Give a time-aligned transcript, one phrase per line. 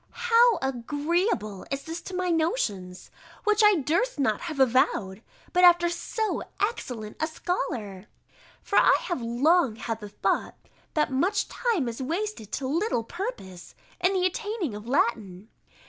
[0.31, 3.11] How agreeable is this to my notions;
[3.43, 5.21] which I durst not have avowed,
[5.53, 8.07] but after so excellent a scholar!
[8.63, 10.55] For I have long had the thought,
[10.95, 15.49] that much time is wasted to little purpose in the attaining of Latin.